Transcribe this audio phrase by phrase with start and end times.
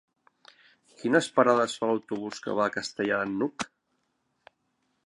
[1.01, 3.71] Quines parades fa l'autobús que va a Castellar de n'Hug?